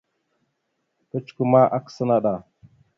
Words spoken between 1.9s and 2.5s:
naɗ a.